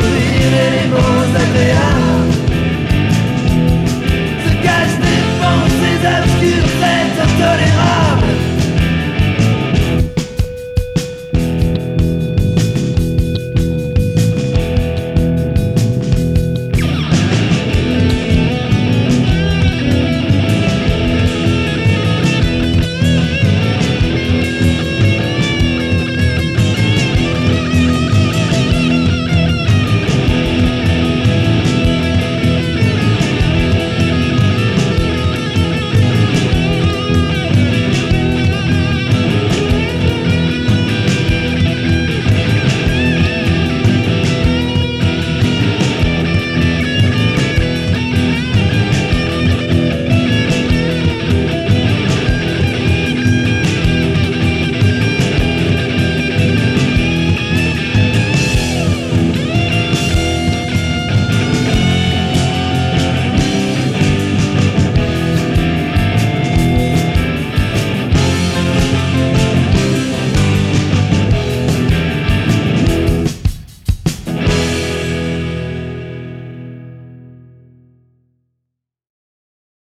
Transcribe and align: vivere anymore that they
vivere 0.00 0.60
anymore 0.68 1.26
that 1.34 1.50
they 1.54 2.07